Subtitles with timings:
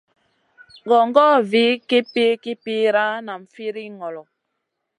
[0.89, 4.23] Gongor vih kipir-kipira, nam firiy ŋolo.